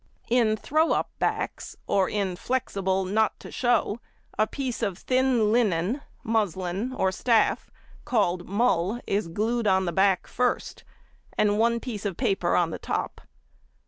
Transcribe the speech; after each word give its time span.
In 0.31 0.57
"throw 0.57 0.93
up" 0.93 1.11
backs, 1.19 1.75
or 1.85 2.09
in 2.09 2.35
"flexible 2.35 3.05
not 3.05 3.39
to 3.39 3.51
show," 3.51 3.99
a 4.35 4.47
piece 4.47 4.81
of 4.81 4.97
thin 4.97 5.51
linen 5.51 6.01
(muslin) 6.23 6.91
or 6.93 7.11
staff 7.11 7.69
called 8.03 8.49
mull 8.49 8.99
is 9.05 9.27
glued 9.27 9.67
on 9.67 9.85
the 9.85 9.91
back 9.93 10.25
first, 10.25 10.83
and 11.37 11.59
one 11.59 11.79
piece 11.79 12.03
of 12.03 12.17
paper 12.17 12.55
on 12.55 12.71
the 12.71 12.79
top. 12.79 13.21